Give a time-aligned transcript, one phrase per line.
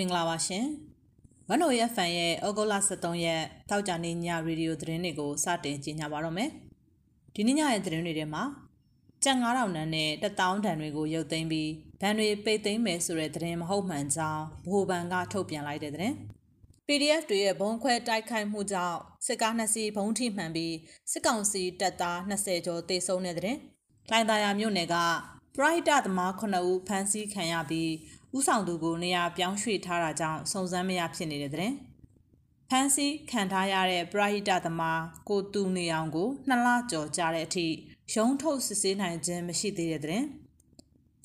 [0.00, 0.66] မင်္ဂလာပါရှင်။
[1.48, 6.50] ဝန်တော်ရဲ့ဖန်ရဲ့ဩဂုတ်လ23ရက်တောက်ကြနေညရေဒီယိုသတင်းတွေကိုစတင်ကြီးညာပါတော့မယ်။
[7.34, 8.42] ဒီနေ့ညရဲ့သတင်းတွေထဲမှာ
[9.24, 11.70] ကြက်9000တန်းနဲ့1000တန်းတွေကိုရုပ်သိမ်းပြီး
[12.00, 16.14] ဗန်တွေပိတ်သိမ်းမယ်ဆိုတဲ့သတင်းမဟုတ်မှန်ကြောင်းဗဟိုဘဏ်ကထုတ်ပြန်လိုက်တဲ့သတင်း။
[16.86, 20.74] PDF တွေရဲ့ဘုံခွဲတိုက်ခိုက်မှုကြောင့်စစ်ကားနှစ်စီးဘုံထိမှန်ပြီး
[21.12, 23.56] စစ်ကောင်စီတပ်သား20ကျော်တေဆုံးတဲ့တဲ့။
[24.10, 24.96] လိုင်သာယာမြို့နယ်က
[25.56, 27.90] ပရိုက်တာသမား9ဦးဖမ်းဆီးခံရပြီး
[28.36, 31.72] ဥဆောင်သူကိုနေရာပြောင်းရွှေ့ထားတာကြောင့်စုံစမ်းမရဖြစ်နေတဲ့တဲ့
[32.68, 37.66] ဖန်စီခံထားရတဲ့ပရိဟိတသမားကိုတူနေအောင်ကိုနှစ်လကျော်ကြာတဲ့အထိ
[38.14, 40.22] ရုံးထုတ်စစ်ဆေးနိုင်ခြင်းမရှိသေးတဲ့တဲ့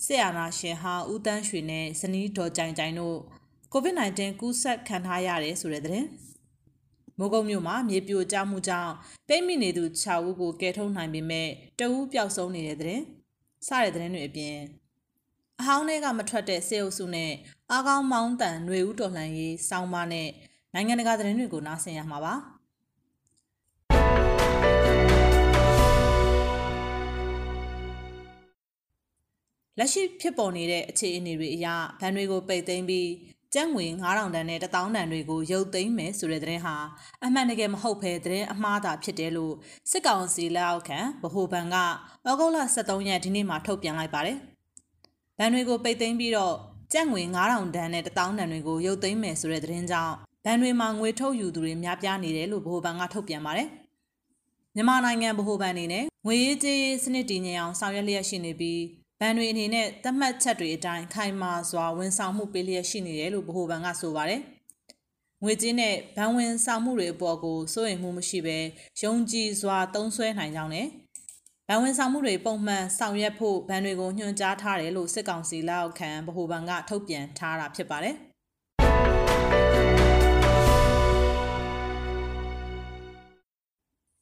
[0.05, 3.17] ဆရာနာရှင်ဟာဦးတန်းရွှေနဲ့ဇနီးဒေါ်ကြိုင်ကြိုင်တို့
[3.73, 6.05] COVID-19 ကူးစက်ခံထားရတယ်ဆိုတဲ့တဲ့
[7.17, 8.93] မိုးကုတ်မြို့မှာမြေပြိုကျမှုကြောင့်
[9.27, 13.01] ပိတ်မိနေသူ6ဦးကိုကယ်ထုတ်နိုင်ပေမဲ့တဦးပျောက်ဆုံးနေတဲ့တဲ့
[13.67, 14.57] စတဲ့တဲ့တွေအပြင်
[15.59, 17.31] အဟောင်းတွေကမထွက်တဲ့စေအုပ်စုနဲ့
[17.71, 20.29] အားကောင်းမောင်းတန်ຫນွေဦးတော်လှန်ရေးစောင်းပါနဲ့
[20.73, 22.33] နိုင်ငံတကာသတင်းတွေကိုနားဆင်ရမှာပါ
[29.79, 31.67] လက်ရှိဖြစ်ပေါ်နေတဲ့အခြေအနေတွေအရ
[31.99, 33.09] ဗန်တွေကိုပိတ်သိမ်းပြီး
[33.53, 36.75] ကျန်းငွေ9000တန်းနဲ့1000တန်းတွေကိုရုပ်သိမ်းမယ်ဆိုတဲ့သတင်းဟာ
[37.23, 39.53] အမှန်တကယ်မဟုတ်ဘဲသတင်းအမှားသာဖြစ်တယ်လို့
[39.91, 41.75] စစ်ကောင်စီလက်အောက်ခံဗဟိုဘဏ်က
[42.27, 44.39] ဩဂုတ်လ23ရက်ဒီနေ့မှာထုတ်ပြန်လိုက်ပါတယ်။
[45.37, 46.55] ဗန်တွေကိုပိတ်သိမ်းပြီးတော့
[46.93, 53.67] ကြက်ငွေ9000တန်းနဲ့1000တန်းတွေကိုရုပ်သိမ်းမယ်ဆိုတဲ့သတင်းကြောင့်ဗန်တွေမှာငွေထုတ်ယူသူတွေများပြားနေတယ်လို့ဗဟိုဘဏ်ကထုတ်ပြန်ပါတယ်။
[54.75, 58.81] မြန်မာနိုင်ငံဗဟိုဘဏ်အနေနဲ့ငွေရေးကြေးရေးစနစ်တည်ငြိမ်အောင်ဆောင်ရွက်လျက်ရှိနေပြီး
[59.19, 64.41] ဗန်တွေအနေနဲ့သတ်မှတ်ချက်တွေအတိုင်းခိုင်မာစွာဝန်ဆောင်မှုပေးလျက်ရှိနေတယ်လို့ဗဟိုဘဏ်ကဆိုပါတယ်။
[65.43, 68.57] ငွေကြေးနဲ့ဗန်ဝင်ဆောင်မှုတွေအပေါ်ကိုစိုးရိမ်မှုမရှိဘဲ
[69.01, 70.87] ယုံကြည်စွာသုံးစွဲနိုင်ကြောင်းနဲ့
[71.69, 78.15] ဗန်ဝင်ဆောင်မှုတွေပုံမှန်ဆောင်ရွက်ဖို့ဗန်တွေကိုညွှန်ကြားထားတယ်လို့စစ်ကောင်စီလက်အောက်ခံဗဟိုဘဏ်ကထုတ်ပြန်ထားတာဖြစ်ပါတယ်။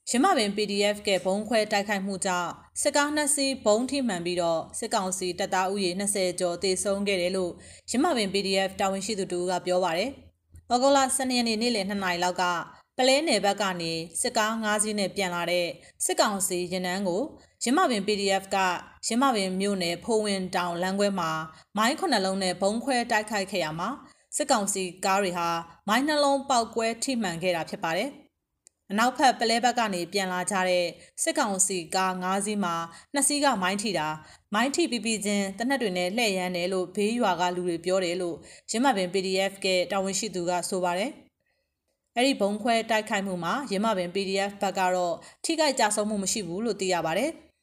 [0.09, 2.51] ရမပင် PDF ကဘုံခွဲတိုက်ခိုက်မှုကြောင့်
[2.81, 7.51] စစ်ကားနှစ်စီးဘုံထိမှန်ပြီးတော့စစ်ကောင်စီတပ်သားဥယေ20ကျော်တေဆုံးခဲ့တယ်လို့
[7.91, 10.09] ရမပင် PDF တာဝန်ရှိသူတို့ကပြောပါတယ်။
[10.71, 12.43] ဩဂုတ်လ12ရက်နေ့နေ့လယ်2နာရီလောက်က
[12.97, 15.67] ပလဲနယ်ဘက်ကနေစစ်ကား၅စီးနဲ့ပြန်လာတဲ့
[16.05, 17.21] စစ်ကောင်စီရင်နှန်းကို
[17.63, 18.57] ရမပင် PDF က
[19.07, 21.31] ရမပင်မြို့နယ်ဖိုးဝင်တောင်လမ်းခွဲမှာ
[21.77, 23.89] မိုင်းခုနှလုံးနဲ့ဘုံခွဲတိုက်ခိုက်ခဲ့ရမှာ
[24.35, 25.47] စစ်ကောင်စီကားတွေဟာ
[25.87, 28.09] မိုင်းနှလုံးပေါက်ကွဲထိမှန်ခဲ့တာဖြစ်ပါတယ်။
[28.91, 30.85] အနောက်ဘက်ပလဲဘက်ကနေပြန်လာကြတဲ့
[31.23, 32.75] စစ်ကောင်စီကား၅စီးမှာ
[33.13, 34.07] နှစ်စီးကမိုင်းထိတာ
[34.53, 38.35] မိုင်းထိပြီးပြီးချင်းတနက်တွေနဲ့လှည့်ရမ်းတယ်လို့ဘေးရွာကလူတွေပြောတယ်လို့
[38.71, 41.11] ရမပင် PDF ကတာဝန်ရှိသူကဆိုပါတယ်။
[42.17, 47.31] အဲ့ဒီဘုံခွဲတိုက်ခိုက်မှုမှာရမပင် PDF ဘက်ကတော့ထိခိုက်ကြဆုံးမှုမရှိဘူးလို့သိရပါတယ်။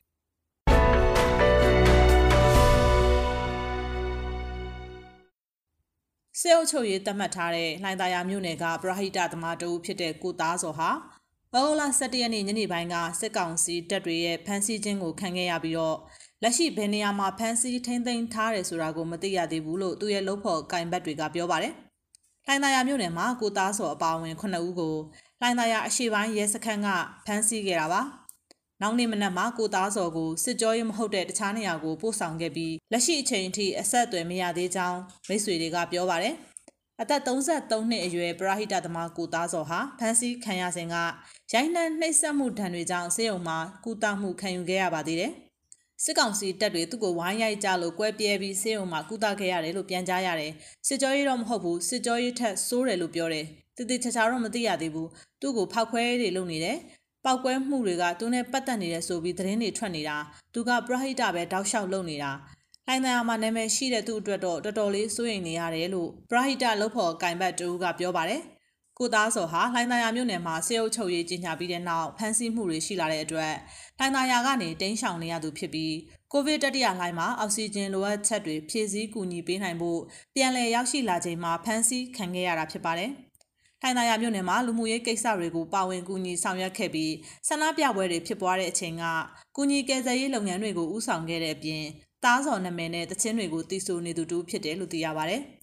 [6.40, 15.96] စေအုပ်ချုပ်ရေးသတ်မှတ်ထားတဲ့လှိုင်သာယာမြို့နယ်ကပရဟိတသမားတဦးဖြစ်တဲ့ကိုသားစောဟာဩဂုတ်လ17ရက်နေ့ညနေပိုင်းကစစ်ကောင်စီတပ်တွေရဲ့ဖမ်းဆီးခြင်းကိုခံခဲ့ရပြီးတော့
[16.42, 21.74] လက်ရှိဘယ်နေရာမှာဖမ်းဆီးထိန်းသိမ်းထားတယ်ဆိုတာကိုမသိရသေးဘူးလို့သူရဲ့လုပ်ဖို့ကင်ဘတ်တွေကပြောပါတယ်။
[22.50, 24.96] လှိုင်သာယာမြို့နယ်မှာကိုသားစော်အပါအဝင်9ဦးကို
[25.40, 26.88] လှိုင်သာယာအရှိပိုင်းရဲစခန်းက
[27.26, 28.00] ဖမ်းဆီးခဲ့တာပါ။
[28.82, 36.34] နောက်နေ့မနက်မှာကိုသားစော်ကိုစစ်ကြောရေးမဟုတ်တဲ့တခြားနေရာကိုပို့ဆောင်ခဲ့ပြီးလက်ရှိအချိန်အထိအဆက်အသွယ်မရသေးကြောင်းမိတ်ဆွေတွေကပြောပါတယ်။
[37.00, 40.96] အသက်33နှစ်အရွယ်ပရဟိတသမားကိုသားစော်ဟာဖမ်းဆီးခံရစဉ်က
[41.54, 45.32] ရိုင်းနှံနှိပ်စက်မှုဒဏ်တွေကြောင့်ဆေးရုံမှာကုသမှုခံယူခဲ့ရပါသေးတယ်။
[46.04, 50.52] စစ်ကောင်စီတပ်တွေသူ့ကိုဝိုင်းရိုက်ကြလို့ကွဲပြဲပြီးဆေးရုံမှာကုသခဲ့ရတယ်လို့ပြန်ကြားရတယ်
[50.86, 53.46] စစ်ကြောရေးတော့မဟုတ်ဘူးစစ်ကြောရေးထက်စိုးတယ်လို့ပြောတယ်
[53.76, 55.08] တတိချာချာတော့မသိရသေးဘူး
[55.40, 56.78] သူ့ကိုဖောက်ခွဲတွေလုပ်နေတယ်
[57.24, 60.16] ပောက်ကွဲမှုတွေကသူနဲ့ပတ်သက်နေတယ်ဆိုပြီးသတင်းတွေထွက်နေတာ
[60.54, 62.32] သူကပရဟိတပဲတောက်လျှောက်လုပ်နေတာ
[62.86, 68.42] လှိုင်းသာမှာနာမည်ရှိတဲ့သူ့အတွက်တော့တော်တော်လေးစိုးရိမ်နေရတယ်လို့ပရဟိတလုပ်ဖို့ကင်ဘတ်တူကပြောပါတယ်
[69.02, 73.54] ကိုသားစောဟာလှိုင်းသာယာမြို့နယ်မှာစေအုပ်ချုပ်ရေးကြီးညာပြီးတဲ့နောက်ဖမ်းဆီးမှုတွေရှိလာတဲ့အတွက်
[73.98, 75.94] လှိုင်းသာယာကနေတင်းရှောင်နေရသူဖြစ်ပြီး
[76.32, 80.00] ကိုဗစ်တတိယလှိုင်းမှာအောက်ဆီဂျင်လိုအပ်ချက်တွေဖြည့်ဆည်းကူညီပေးနိုင်ဖို့
[80.34, 83.10] ပြန်လည်ရောက်ရှိလာချိန်မှာဖမ်းဆီးခံခဲ့ရတာဖြစ်ပါတယ်။
[83.80, 87.12] ထိုင်သာယာမြို့နယ်မှာလူမှုရေးကိစ္စတွေကိုပါဝင်ကူညီဆောင်ရွက်ခဲ့ပြီး
[87.48, 89.04] ဆန္ဒပြပွဲတွေဖြစ်ပွားတဲ့အချိန်က
[89.56, 91.84] ကူညီကယ်ဆယ်ရေးလုပ်ငန်းတွေကိုဦးဆောင်ခဲ့တဲ့အပြင်
[92.24, 95.42] တားစော်နာမည်နဲ့တခြင်းတွေကိုတည်ဆူနေသူတူဖြစ်တယ်လို့သိရပါတယ်။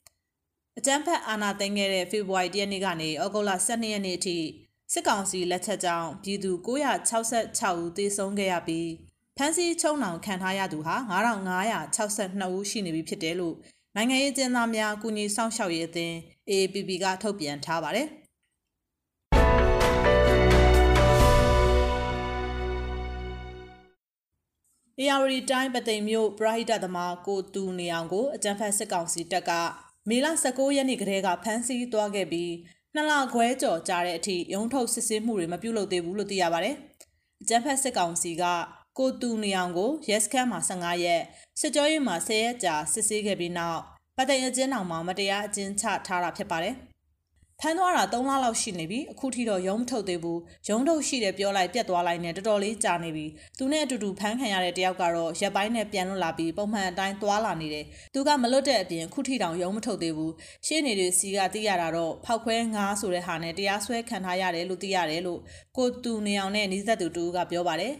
[0.77, 4.37] အကြမ်းဖက်အာဏာသိမ်းခဲ့တဲ့ဖေဖော်ဝါရီလရက်နေ့ကနေဩဂုတ်လ12ရက်နေ့အထိ
[4.93, 8.89] စစ်ကောင်စီလက်ချက်ကြောင့်ပြည်သူ966ဦးသေဆုံးခဲ့ရပြီး
[9.37, 13.55] ဖမ်းဆီးချုံနှောင်ခံထားရသူဟာ9562ဦးရှိနေပြီဖြစ်တယ်လို့
[13.95, 16.15] နိုင်ငံရေးကျင်းသားများကုညီဆောင်ရှောက်ရေးအသင်း
[16.49, 18.07] AAPP ကထုတ်ပြန်ထားပါတယ်။
[25.05, 29.51] ARD တိုင်းပသိမ်မြို့ပရဟိတသမားကိုတူနေအောင်ကိုအကြံဖတ်စစ်ကောင်စီတပ်က
[30.09, 32.51] မေလ19ရက်နေ့ကတည်းကဖမ်းဆီးသွားခဲ့ပြီး
[32.93, 36.75] နှစ်လခွဲကျော်ကြာတဲ့အထိရုံးထုတ်စစ်ဆေးမှုတွေမပြုလုပ်သေးဘူးလို့သိရပါတယ်။
[37.41, 38.43] အကြမ်းဖက်စစ်ကောင်စီက
[38.97, 41.21] ကိုတူနေအောင်ကိုရက်စခန်းမှာ15ရက်
[41.59, 43.81] စစ်ကြောရေးမှာ10ရက်ကြာစစ်ဆေးခဲ့ပြီးနောက်
[44.17, 46.75] ပသိမ်အကျဉ်းအောင်မှာမတရားအကျဉ်းချထားတာဖြစ်ပါတယ်။
[47.61, 50.39] ဖမ်းသွားတာ3လလောက်ရှိနေပြီအခုထိတော့ရုံးမထုတ်သေးဘူး
[50.69, 53.25] ရုံးထုတ်ရှိတယ်ပြောလိုက်ပြက်သွားလိုက်နဲ့တော်တော်လေးကြာနေပြီ
[53.57, 60.33] သူနဲ့အတူတူဖမ်းခံရတဲ့တယောက်ကတော့ရက်ပိုင်းနဲ့ပြန်လွတ်လာပြီးပုံမှန်အတိုင်းသွားလာနေတယ်သူကမလွတ်တဲ့အပြင်ခုထိတောင်ရုံးမထုတ်သေးဘူး
[60.65, 65.39] ရှေ့နေတွေစီကသိရတာတော့ဖောက်ခွဲငါးဆိုတဲ့ဟာနဲ့တရားစွဲခံထားရတယ်လို့သိရတယ်လို့
[65.77, 67.93] ကိုတူနေအောင်နဲ့နီးစပ်သူတူကပြောပါတယ်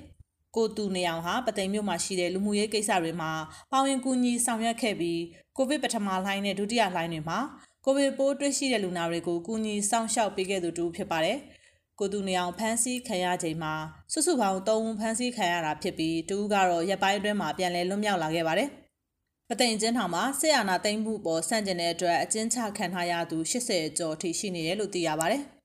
[0.55, 3.31] ကိုတူနေအောင်ဟာပသိမ်မြို့မှာရှိတဲ့လူမှုရေးကိစ္စတွေမှာ
[3.71, 5.21] ပါဝင်ကူညီဆောင်ရွက်ခဲ့ပြီး
[5.57, 7.39] ကိုဗစ်ပထမလှိုင်းနဲ့ဒုတိယလှိုင်းတွေမှာ
[7.89, 11.37] ကိုဗစ်ပိုးတွေ့ရှိတဲ့လူနာတွေကိုကူညီစောင့်ရှောက်ပေးခဲ့သူတူဖြစ်ပါတယ်။
[11.99, 13.73] ကိုသူနေအောင်ဖမ်းဆီးခံရချိန်မှာ
[14.11, 18.69] စုစုပေါင်း၃ဦးဖမ်းဆီးခံရတာဖြစ်ပြီးတူကတော့ရက်ပိုင်းအတွင်းမှာပြန်လည်လွတ်မြောက်လာခဲ့ပါတယ်။
[19.49, 25.41] ပသိမ်ကျင်းထောင်မှာဆေးရနာသိမ်းမှုပေါ်ဆန့်ကျင်တဲ့အတွက်အကျဉ်းချခံထားရသူ80ကျော်ထိရှိနေတယ်လို့သိရပါတယ်။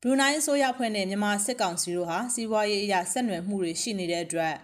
[0.00, 4.54] ဘရူနိုင်းအစိုးရဖွဲ့နဲ့မြန်မာစစ်ကောင်စီတို့ဟာစီးပွားရေးအရဆက်နွယ်မှုတွေရှိနေတဲ့အတွက်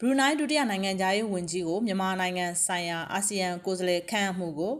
[0.00, 4.74] ဘရူနိုင်းဒုတိယနိုင်ငံသားရေးဝန်ကြီးကိုမြန်မာနိုင်ငံဆိုင်ရာအာဆီယံကိုယ်စားလှယ်ခန့်အပ်မှုကို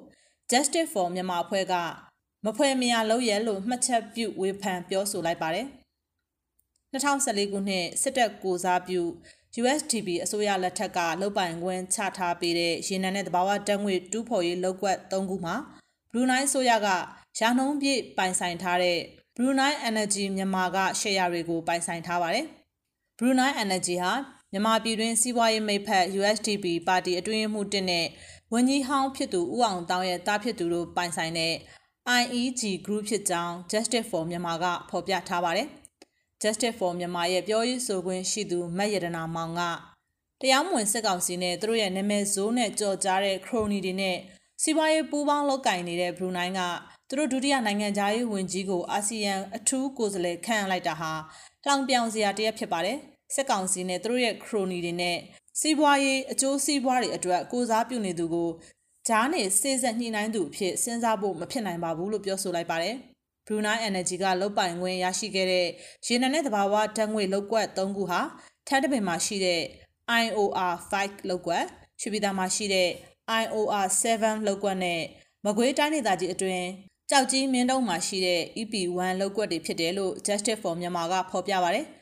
[0.50, 1.74] Justice for မြန်မာအဖွဲ့က
[2.44, 5.66] မဖွဲ့မရလုပ်ရလို့မှတ်ချက်ပြုဝေဖန်ပြောဆိုလိုက်ပါတယ်။
[6.92, 9.00] 2014ခုနှစ်စစ်တပ်ကိုစားပြု
[9.60, 15.54] USDP အစိုးရလက်ထက်ကလုတ်ပိုင်ခွင့်ချထားပေးတဲ့ရေနံနဲ့သဘာဝဓာတ်ငွေတူးဖော်ရေးလုပ်ကွက်၃ခုမှာ
[16.12, 16.88] ဘရူနိုင်းအစိုးရက
[17.38, 18.98] ရာနှုန်းပြည့်ပိုင်ဆိုင်ထားတဲ့
[19.36, 22.46] Brunei Energy မြန်မာကရှယ်ယာတွေကိုပိုင်ဆိုင်ထားပါတယ်။
[23.18, 24.12] Brunei Energy ဟာ
[24.56, 28.06] မြန်မာပြည်တွင်းစီးပွားရေးမိတ်ဖက် USDP ပါတီအတွင်းမှုတင်တဲ့
[28.52, 31.52] ဝန်ကြီးဟောင်းဖြစ်သူဦးအောင်တောင်းရဲ့တားဖြစ်သူတို့ပိုင်ဆိုင်တဲ့
[32.20, 35.68] IEG Group ဖြစ်ကြောင်း Justice for မြန်မာကဖော်ပြထားပါတယ်။
[36.42, 39.60] Justice for မြန်မာရဲ့ပြောရေးဆိုခွင့်ရှိသူမတ်ရတနာမောင်က
[40.40, 44.16] တရားမဝင်စစ်ကောင်စီနဲ့သူတို့ရဲ့နာမည်ဆိုးနဲ့ကြော်ကြားတဲ့ခရိုနီတွေနဲ့
[44.62, 46.60] စီးပွားရေးပူးပေါင်းလုပ်ကင်နေတဲ့ဘရူနိုင်းက
[47.08, 51.12] သူတို့ဒုတိယနိုင်ငံသားရေးဝန်ကြီးကိုအာဆီယံအထူးကိုယ်စားလှယ်ခန့်အပ်လိုက်တာဟာ
[51.66, 52.98] လောင်ပြောင်စရာတရက်ဖြစ်ပါတယ်။
[53.34, 55.16] စစ်ကောင်စီနဲ့သူတို့ရဲ့ခရိုနီတွေနဲ့
[55.60, 58.50] စီးပွားရေးအကျိုးစီးပွားတွေအတွက်ကိုစားပြုနေသူကို
[59.08, 62.96] ဂျားနဲ့စေစက်ညှိနှိုင်းသူအဖြစ်စဉ်းစားဖို့မဖြစ်နိုင်ပါဘူးလို့ပြောဆိုလိုက်ပါတယ်။
[63.46, 65.66] Brunei Energy ကလုတ်ပိုင်ခွင့်ရရှိခဲ့တဲ့
[66.06, 68.20] ရေနံနဲ့သဘာဝဓာတ်ငွေလုတ်ကွက်၃ခုဟာ
[68.66, 69.62] ထန်းတပင်မှာရှိတဲ့
[70.22, 71.64] IOR 5လုတ်ကွက်
[72.00, 72.88] ရွှေပြည်သာမှာရှိတဲ့
[73.42, 75.00] IOR 7လုတ်ကွက်နဲ့
[75.44, 76.66] မကွေးတိုင်းဒေသကြီးအတွင်း
[77.10, 81.86] ကြောက်ကြီးမင်းတုံးမှာရှိတဲ့ EP1 လုတ်ကွက်တွေဖြစ်တယ်လို့ Justice for Myanmar ကဖော်ပြပါတယ်။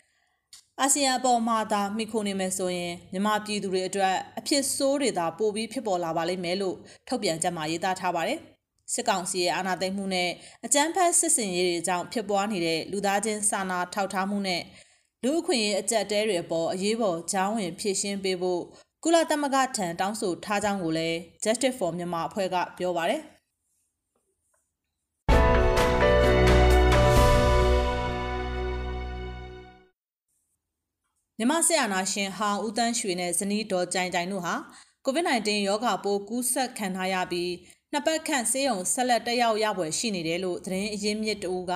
[0.82, 6.76] အာဆီယံအပေါ်မှာသာမိခိုနေမယ်ဆိုရင်မြန်မာပြည်သူတွေအတွက်အဖြစ်ဆိုးတွေသာပိုပြီးဖြစ်ပေါ်လာပါလိမ့်မယ်လို့
[7.08, 8.38] ထုတ်ပြန်ကြမှာရေးသားထားပါတယ်။
[8.92, 10.30] စစ်ကောင်စီရဲ့အာဏာသိမ်းမှုနဲ့
[10.64, 14.62] အကြမ်းဖက်စစ်စင်ရေးတွေကြောင့်ဖြစ်ပွားနေတဲ့လူသားချင်းစာနာထောက်ထားမှုနဲ့
[15.22, 18.62] လူအခွင့်အရေးအကြက်တဲတွေအပေါ်အရေးပေါ်ကြောင်းဝင်ဖြည့်ရှင်းပေးဖို့
[19.04, 23.22] ကုလသမဂ္ဂထံတောင်းဆိုထားကြောင်းကိုလည်း Justice for Myanmar အဖွဲ့ကပြောပါတယ်။
[31.38, 34.54] မြမဆက်အာနာရှင်ဟောင်းဦးတန်းရွှေနဲ့ဇနီးဒေါ်ကြိုင်ကြိုင်တို့ဟာ
[35.06, 37.52] COVID-19 ရောဂါပိုးကူးစက်ခံထားရပြီး
[37.92, 41.72] နှစ်ပတ်ခန့်ဆေးရုံဆက်လက်တက်ရောက်ရပွဲရှိနေတယ်လို့သတင်းအရင်းမြစ်တူက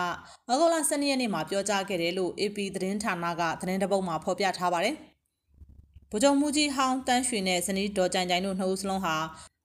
[0.48, 4.94] ဩဂုတ်လ12ရက်နေ့မှာပြောကြားခဲ့တယ်လို့ AP သတင်းဌာနကသတင်းတပုတ်မှာဖော်ပြထားပါတယ်။
[6.10, 9.16] ဗိုလ်ချုပ်မူကြီးဟောင်းတန်းရွှေနဲ့ဇနီးဒေါ်ကြိုင်ကြိုင်တို့နှစ်ဦးစလုံးဟာ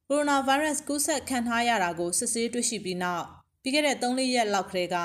[0.09, 3.25] ကိုရိုနာဗိုင်းရပ်စ်ကူးစက်ခံထားရတာကိုစစ်ဆေးတွေ့ရှိပြီးနောက်
[3.61, 4.95] ပြီးခဲ့တဲ့3-4ရက်လောက်ကလေးက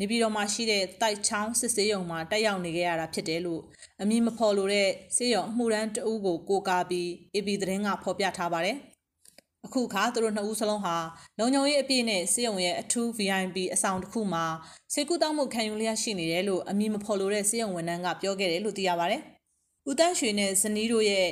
[0.00, 3.62] နေပြည်တော်မှာရှိတဲ့တိုက်ချောင်းစစ်ဆေးရုံမှာတက်ရောက်နေခဲ့ရတာဖြစ်တယ်လို့
[4.02, 8.76] အမည်မဖော်လိုတဲ့ဆေးရုံအမှုရန်တအုပ်ကိုကိုကားပြီး AP သတင်းကဖော်ပြထားပါတယ်။
[9.66, 10.96] အခုခါသူတို့နှစ်ဦးစလုံးဟာ
[11.38, 14.44] လုံခြုံရေးအပြည့်နဲ့ဆေးရုံရဲ့အထူး VIP အဆောင်တစ်ခုမှာ
[14.92, 19.22] ဆေးကုသမှုခံယူလျက်ရှိနေတယ်လို့အမည်မဖော်လိုတဲ့ဆေးရုံဝန်ထမ်းကပြောခဲ့တယ်လို့သိရပါတယ်။
[19.88, 21.28] ဦးတန်းရွှေနဲ့ဇနီးတို့ရဲ့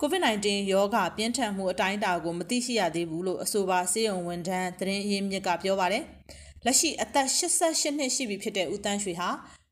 [0.00, 6.04] COVID-19 ရောဂါပြင်းထန်မှုအတိုင်းအတာကိုမသိရှိရသေးဘူးလို့အဆိုပါဆေးရုံဝန်ထမ်းသတင်းအရင်းမြစ်ကပြောပါတယ်။
[6.64, 9.28] လက်ရှိအသက်88နှစ်ရှိပြီဖြစ်တဲ့ဦးတန်းရွှေဟာ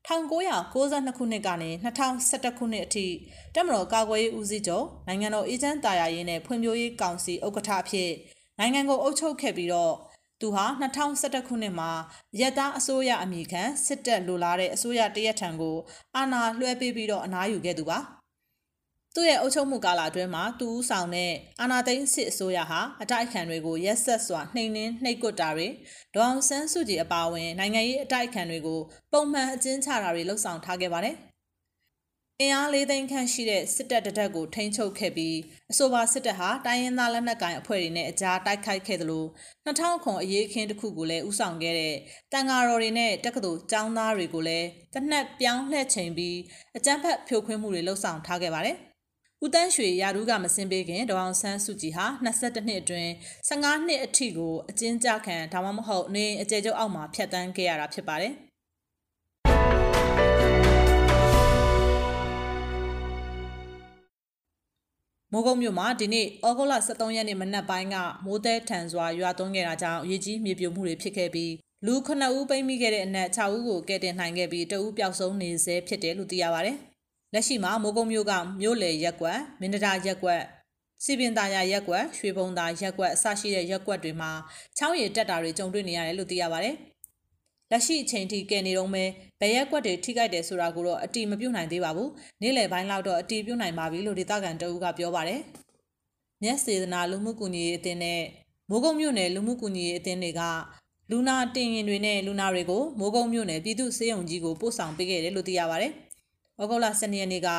[0.07, 3.07] 1992ခုနှစ်ကနေ2011ခုနှစ်အထိ
[3.55, 8.11] တက်မတော်ကာကွယ်ရေးဦးစီးချုပ်နိုင်ငံတော်အေဂျင့်တာယာရေးနဲ့ဖွံ့ဖြိုးရေးကောင်စီဥက္ကဋ္ဌအဖြစ်
[8.59, 9.93] နိုင်ငံကိုအုပ်ချုပ်ခဲ့ပြီးတော့
[10.41, 11.91] သူဟာ2011ခုနှစ်မှာ
[12.39, 15.77] ရက်သားအစိုးရအမိခံစစ်တပ်လိုလားတဲ့အစိုးရတရက်ထံကို
[16.15, 17.99] အာဏာလွှဲပေးပြီးတော့အနားယူခဲ့သူပါ။
[19.15, 25.67] သူ့ရဲ့အုပ်ချုပ်မှုကာလအတွင်းမှာသူဦးဆောင်တဲ့အာဏာသိမ်းစစ်အစိုးရဟာအတိုက်အခံတွေကိုရက်ဆက်စွာနှိမ်နင်းနှိပ်ကွပ်တာတွေ
[26.13, 28.79] ဒေါအောင်ဆန်းစုကြည်အပါအဝင်နိုင်ငံရေးအတိုက်အခံတွေကို
[29.11, 31.15] ပုံမှန်အကျဉ်းချတာတွေလှုပ်ဆောင်ထားခဲ့ပါတယ်။
[32.39, 35.37] အင်အားလေးသိန်းခန့်ရှိတဲ့စစ်တပ်တတက်ကိုထိန်းချုပ်ခဲ့ပြီး
[35.71, 39.25] အဆိုပါစစ်တပ်ဟာတိုင်းရင်းသားလက်နက်ကိုင်အဖွဲ့တွေနဲ့အကြားတိုက်ခိုက်ခဲ့သလို
[39.65, 41.95] 2000ခုအရေးအခင်းတစ်ခုကိုလည်းဥဆောင်ခဲ့တဲ့
[42.31, 46.37] တန်ဃာတော်တွေနဲ့တက္ကသိုလ်ကျောင်းသားတွေကိုလည်းတနက်ပြောင်းလှည့်ချိန်ပြီး
[46.77, 48.77] အကြမ်းဖက်ဖြိုခွင်းမှုတွေလှုပ်ဆောင်ထားခဲ့ပါတယ်။
[49.45, 53.11] ဦးတန်းရွှေရာထူးကမစင်ပေးခင်ဒေါအောင်ဆန်းစုကြည်ဟာ22နှစ်အတွင်း
[53.49, 58.33] 15နှစ်အထိကိုအကျဉ်းချခံဒါမှမဟုတ်နေအကျယ်ကျုပ်အောက်မှာဖျက်ဆီးခဲ့ရတာဖြစ်ပါတယ်။
[65.31, 67.95] မိုးကုတ်မြို့မှာဒီနေ့ဩဂုတ်လ23ရက်နေ့မနက်ပိုင်းက
[68.25, 71.53] မိုးသည်ထန်စွာရွာသွန်းခဲ့တာကြောင့်ရေကြီးမြေပြိုမှုတွေဖြစ်ခဲ့ပြီး
[71.85, 76.73] လူ9ဦးပိတ်မိခဲ့တဲ့အနက်6ဦးကိုကယ်တင်နိုင်ခဲ့ပြီးတဦးပျောက်ဆုံးနေဆဲဖြစ်တယ်လို့သိရပါဗျ။
[77.33, 80.41] လက်ရှိမှာမိုးကုတ်မြို့ကမြို့လေရက်ကွက်မင်းတရာရက်ကွက်
[81.03, 84.31] စီပင်သားရရက်ကွက်ရွှေဘုံသားရက်ကွက်အစရှိတဲ့ရက်ကွက်တွေမှာ
[84.77, 86.69] ချောင်းရည်တက်တာတွေကြုံတွေ့နေရတယ်လို့သိရပါဗျ။
[87.71, 89.03] လက်ရှိအချိန်ထိကယ်နေတော့မဲ
[89.39, 92.09] ဘယ်ရက်ကွက်တွေထိခိုက်တယ်ဆိုတာကိုတော့အတိမပြုတ်နိုင်သေးပါဘူး။
[92.41, 95.41] နေ့လယ်ပိုင်းလောက်တော့အတိပြုတ်နိုင်ပါပြီလို့ဒေသခံတအူးကပြောပါတယ်။
[96.43, 98.21] မြက်စေတနာလူမှုကူညီရေးအသင်းနဲ့
[98.69, 100.41] မိုးကုတ်မြို့နယ်လူမှုကူညီရေးအသင်းတွေက
[101.11, 105.93] လူနာတင်ရင်တွေနဲ့လူနာတွေကိုမိုးကုတ်မြို့နယ်ပြည်သူ့စေယုံကြီးကိုပို့ဆောင်ပေးခဲ့တယ်လို့သိရပါတယ်။
[106.61, 107.49] ဩဂုတ်လ12ရက်နေ့က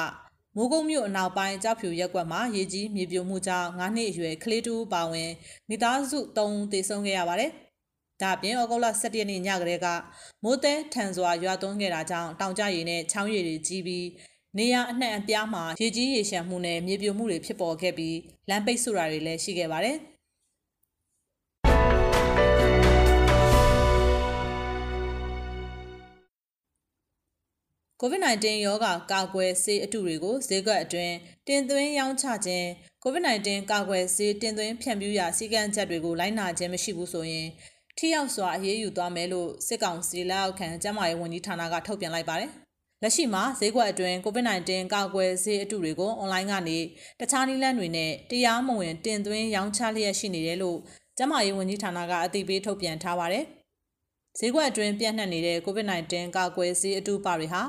[0.57, 5.31] မိုးကုတ်မြို့အနောက်ပိုင်းကြောက်ဖြူရက်ကွက်မှာရေကြီးမြေပြိုမှုကြောင့်9နှစ်အရွယ်ကလေးတူပါဝင်
[5.69, 7.51] မိသားစု3ဦးသေဆုံးခဲ့ရပါတယ်။
[8.23, 9.87] ဒါ့အပြင်ဩဂုတ်လ17ရက်နေ့ညကလေးက
[10.45, 14.07] မိုးတဲထန်စွာရွာသွန်းခဲ့တာကြောင့်တောင်ကျရေနဲ့ချောင်းရည်တွေကြီးပြီး
[14.59, 18.17] နေရအနှံ့အပြားမှာရေကြီးရေရှမ်းမှုနဲ့မြေပြိုမှုတွေဖြစ်ပေါ်ခဲ့ပြီး
[18.49, 19.99] လမ်းပိတ်ဆို့တာတွေလည်းရှိခဲ့ပါတယ်။
[28.05, 31.15] COVID-19 ရောဂါကာကွယ်ဆေးအတုတွေကိုဈေးကွက်အတွင်း
[31.47, 32.67] တင်သွင်းရောင်းချခြင်း
[33.05, 37.49] COVID-19 ကာကွယ်ဆေးတင်သွင်းဖြန့်ဖြူးရာစည်းကမ်းချက်တွေကိုလိုက်နာခြင်းမရှိဘူးဆိုရင်
[37.99, 42.51] ထိရောက်စွာအရေးယူသွားမယ်လို့စစ်ကောင်စီလက်အောက်ခံကျန်းမာရေးဝန်ကြီးဌာနကထုတ်ပြန်လိုက်ပါတယ်။
[43.03, 46.79] လက်ရှိမှာဈေးကွက်အတွင်း COVID-19 ကာကွယ်ဆေးအတုတွေကိုအွန်လိုင်းကနေ
[47.21, 50.79] တခြားနည်းလမ်းတွေနဲ့တရားမဝင်တင်သွင်းရောင်းချလျက်ရှိနေတယ်လို့
[51.17, 53.45] ကျန်းမာရေးဝန်ကြီးဌာနကအသိပေးထုတ်ပြန်ထားပါတယ်။
[54.39, 57.63] ဈေးကွက်အတွင်းပြန့်နှံ့နေတဲ့ COVID-19 ကာကွယ်ဆေးအတုပါတွေဟာ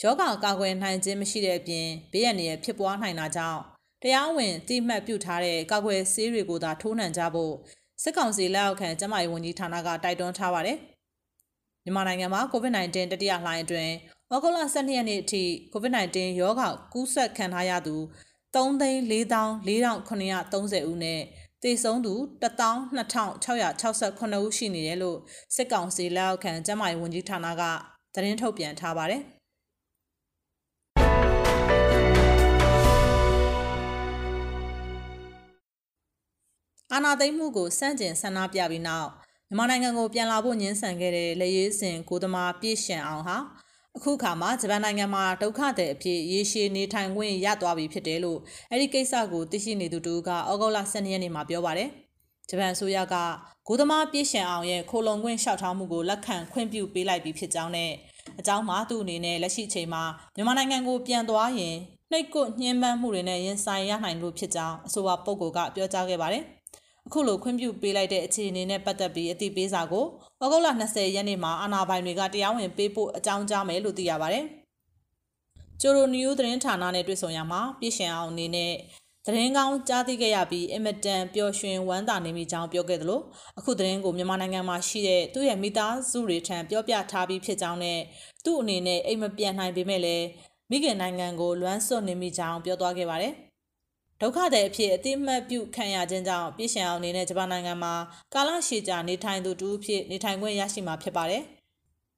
[0.00, 3.60] ယောဂကာကွယ်နိုင်ခြင်းမရှိတဲ့အပြင်ဘေးရန်ရဖြစ်ပွားနိုင်တာကြောင့်
[4.02, 7.52] တရားဝင်တိမှတ်ပြုထားတဲ့ကာကွယ်ဆေးတွေကိုသာထိုးနှံကြဖို့
[8.02, 10.78] စစ်ကောင်စီလက်အောက်ခံကျန်းမာရေးဝန်ကြီးဌာနကတိုက်တွန်းထားပါတယ်။
[11.84, 13.92] မြန်မာနိုင်ငံမှာ COVID-19 တတိယလှိုင်းအတွင်း
[14.32, 17.96] ဩဂုတ်လ12ရက်နေ့အထိ COVID-19 ရောဂါကူးစက်ခံထားရသူ
[18.54, 21.20] 3,4,4,930ဦးနဲ့
[21.62, 25.18] သေဆုံးသူ12,668ဦးရှိနေတယ်လို့
[25.54, 27.62] စစ်ကောင်စီလက်အောက်ခံကျန်းမာရေးဝန်ကြီးဌာနက
[28.14, 29.22] သတင်းထုတ်ပြန်ထားပါတယ်။
[36.94, 39.08] အာဏာသိမ်းမှုကိုစန့်ကျင်ဆန္ဒပြပြီးနောက်
[39.48, 43.36] မြန်မာနိုင်ငံကိုပြန်လာဖို့ညှင်းဆန်ခဲ့တဲ့လက်ရေးစင်ကိုသမားပြည့်ရှံအောင်ဟာ
[43.96, 48.38] အခုခါမှာဂျပန်နိုင်ငံမှာဒုက္ခသည်အဖြစ်ရေရှည်နေထိုင်ခွင့်ရသွားပြီဖြစ်တယ်လို့
[48.70, 51.88] အဲ့ဒီကိစ္စကိုသိရှိနေသူတူကဩဂုတ်လ12ရက်နေ့မှာပြောပါတယ်။
[52.48, 53.14] ဂျပန်ဆိုရက
[53.68, 57.92] ကိုသမားပြည့်ရှံအောင်ရဲ့ခိုလုံခွင့်လျှောက်ထားမှုကိုလက်ခံခွင့်ပြုပေးလိုက်ပြီးဖြစ်ကြောင်းနဲ့
[58.40, 60.02] အကြောင်းမှာသူ့အနေနဲ့လက်ရှိချိန်မှာ
[60.36, 61.76] မြန်မာနိုင်ငံကိုပြန်သွားရင်
[62.10, 66.44] နှိတ်ကွညှင်းပန်းမှုတွေနဲ့ရင်ဆိုင်ရနိုင်လို့ဖြစ်ကြောင်းအဆိုပါပုဂ္ဂိုလ်ကပြောကြားခဲ့ပါတယ်။
[67.06, 70.04] အခုလိုခွင့်ပြုပေးလိုက်တဲ့အခြေအနေနဲ့ပတ်သက်ပြီးအသိပေးစာကို
[70.42, 74.44] ဩဂုတ်လ20ရက်နေ့မှာအာဏာပိုင်တွေကတရားဝင်ပေးဖို့အကြောင်းကြားမယ်လို့သိရပါတယ်။
[75.80, 78.72] ကျိုရိုနယူးသတင်းဌာနနဲ့တွေ့ဆုံရမှာပြည်ရှင်အောင်အနေနဲ့
[79.26, 83.20] သတင်းကောင်းကြားသိခဲ့ရပြီးအင်မတန်ပျော်ရွှင်ဝမ်းသာနေမိကြောင်းပြောခဲ့သလို
[83.58, 87.98] အခုသတင်းကိုမြန်မာနိုင်ငံမှာရှိတဲ့သူ့ရဲ့မိသားစုတွေထံပြောပြထားပြီးဖြစ်ကြောင်းနဲ့
[88.44, 90.26] သူ့အနေနဲ့အိမ်မပြန်နိုင်ပေမဲ့လည်း
[90.70, 93.34] မိခင်နိုင်ငံကိုလွမ်းဆွတ်နေမိကြောင်းပြောသွားခဲ့ပါတယ်။
[94.24, 97.94] ဒုက္ခသည်အဖြစ်အတိမတ်ပြုခံရခြင်းကြောင့်ပြည်ရှင်အောင်အနေနဲ့ဂျပန်နိုင်ငံမှာ
[98.34, 101.42] ကာလရှည်ကြာနေထိုင်သူတူအဖြစ်နေထိုင်ခွင့်ရရှိမှာဖြစ်ပါတယ်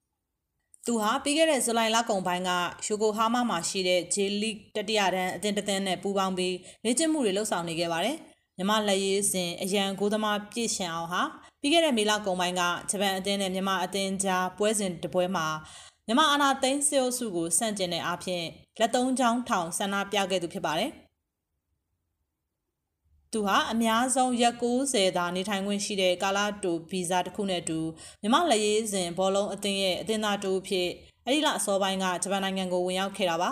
[0.87, 2.50] ။သူဟာပြီးခဲ့တဲ့ဇူလိုင်လကုန်ပိုင်းက
[2.87, 8.16] ယိုကိုဟာမာမှာရှိတဲ့ J League တတိယတန်းအသင်းတစ်သင်းနဲ့ပူးပေါင်းပြီးလေ့ကျင့်မှုတွေလုပ်ဆောင်နေခဲ့ပါတယ်။
[8.56, 11.23] မြမလက်ရေးစဉ်အရန်ကိုသမားပြည့်ရှင်အောင်ဟာ
[11.61, 15.46] ပြီးခဲ့တဲ့မေလကုန်ပိုင်းကဂျပန်အသင်းနဲ့မြန်မာအသင်းကြားပွဲစဉ်တပွဲမှာ
[16.06, 18.44] မြန်မာအာနာသိန်းစေအုပ်စုကိုစန့်ကျင်တဲ့အဖြစ်
[18.80, 20.92] လက်သုံးချောင်းထောင်ဆန္ဒပြခဲ့သူဖြစ်ပါတယ်။
[23.35, 27.81] သူဟာအများဆုံးရက်90သာနေထိုင်ခွင့်ရှိတဲ့ကာလာတိုဗီဇာတစ်ခုနဲ့အတူ
[28.23, 30.88] မြမလက်ရေးစဉ်ဘောလုံးအသင်းရဲ့အသင်းသားတူဖြစ်
[31.25, 33.50] အဲ့ဒီလအစောပိုင်းကဂျပန်နိုင်ငံကိုဝင်ရောက်ခဲ့တာပါ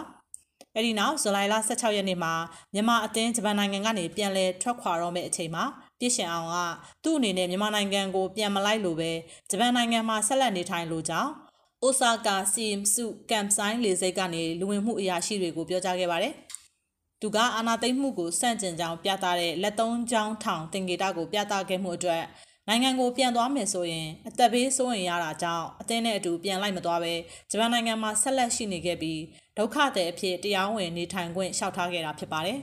[0.75, 2.33] အဲ့ဒီနောက်ဇူလိုင်လ16ရက်နေ့မှာ
[2.75, 5.65] မြန်မာအသင်းဂျပန်နိုင်ငံကနေပြန်လည်ထွက်ခွာတော့မယ့်အချိန်မှာ
[5.99, 6.57] ပြည့်ရှင်အောင်က
[7.05, 9.11] သူ့အနေနဲ့မြန်မာနိုင်ငံကိုပြန်မလိုက်လို့ပဲ
[9.51, 11.31] ဂျပန်နိုင်ငံမှာဆက်လက်နေထိုင်လို့ကြောင်း
[11.83, 16.35] အိုဆာကာစီမ်စုကမ်ဆိုင်လေဆိပ်ကနေလူဝင်မှုအရာရှိတွေကိုပြောကြားခဲ့ပါတယ်။
[17.23, 22.23] သူကအာနာသိမ့်မှုကိုစန့်ကျင်ကြောင်းပြသတဲ့လက်သုံးချောင်းထောင်တင်ကေတာကိုပြသခဲ့မှုအတွက်
[22.69, 27.15] နိုင်ငံကိုပြန်သွားမယ်ဆိုရင်အသက်ဘေးစိုးရင်ရတာကြောင့်အသင်းနဲ့အတူပြန်လိုက်မသွားပဲ
[27.51, 29.21] ဂျပန်နိုင်ငံမှာဆက်လက်ရှိနေခဲ့ပြီး
[29.59, 32.59] ဒုက္ခသည်အဖြစ်တရားဝင်နေထိုင်ခွင့်လျှောက်ထားခဲ့တာဖြစ်ပါတယ်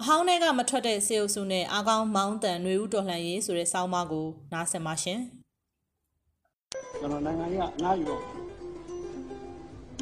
[0.00, 5.20] အဟောင်းတွေကမထွက်တဲ့စေအုပ်စုနဲ့အာကောင်းမောင်းတန်ຫນွေဦးတော်လှန်ရေးဆိုတဲ့စောင်းမကိုနားဆင်ပါရှင်။
[7.00, 8.22] ကျွန်တော်နိုင်ငံကြီးကအနားယူတော့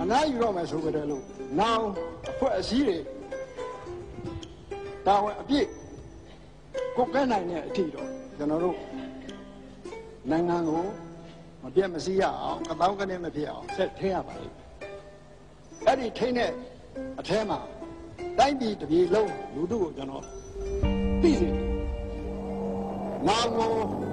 [0.02, 1.24] အနားယူတော့မယ်ဆိုကြတယ်လို့
[1.58, 1.84] နောင်
[2.30, 2.98] အဖွဲ့အစည်းတွေ
[5.06, 5.66] တာဝန်အပြည့်
[6.96, 8.76] ကိုကဲနိုင်တဲ့အထီတော့ကျွန်တော်တို့
[10.30, 10.82] နိုင်ငံကို
[11.62, 14.56] မပြတ်မစည်းရအောင်ကတောင်းကနေမဖြစ်အောင်ဆက်ထင်းရပါလိမ့်
[15.86, 16.50] အဲ့ဒီထင်းတဲ့
[17.20, 17.58] အထဲမှာ
[18.38, 20.24] တိုင်းပြည်တစ်ပြည်လုံးလူတို့ကိုကျွန်တော်
[21.22, 21.64] သိစေတယ်
[23.28, 24.07] နောင်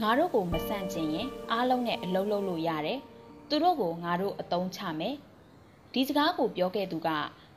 [0.00, 2.98] ငါတို့ကိုမဆန့်ကျင်ရင်အားလုံးနဲ့အလုံးလုံးလို့ရတယ်။
[3.48, 5.14] သူတို့ကိုငါတို့အတုံးချမယ်။
[5.92, 7.08] ဒီစကားကိုပြောခဲ့သူက